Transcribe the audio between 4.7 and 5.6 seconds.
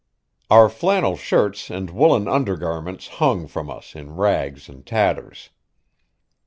tatters.